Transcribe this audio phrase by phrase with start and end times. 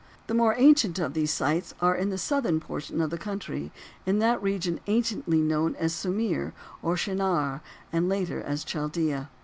[0.25, 3.71] The more ancient of these sites are in the southern portion of the country,
[4.03, 7.61] in that region anciently known as Sumir, or Shinar,
[7.93, 9.29] and later as Chaldea.